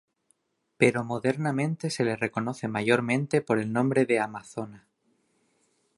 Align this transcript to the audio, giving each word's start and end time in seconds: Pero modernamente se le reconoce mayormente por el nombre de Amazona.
Pero 0.77 1.03
modernamente 1.03 1.91
se 1.91 2.03
le 2.03 2.15
reconoce 2.15 2.67
mayormente 2.67 3.39
por 3.43 3.59
el 3.59 3.71
nombre 3.71 4.07
de 4.07 4.19
Amazona. 4.19 4.87